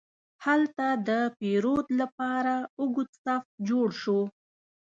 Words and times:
هلته 0.45 0.85
د 1.07 1.09
پیرود 1.39 1.87
لپاره 2.01 2.55
اوږد 2.79 3.09
صف 3.23 3.43
جوړ 3.69 3.87
شو. 4.01 4.19